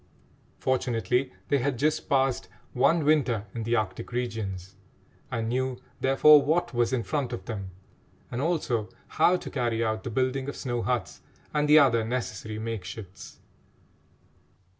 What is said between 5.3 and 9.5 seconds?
knew, therefore, what was in front of them, and also how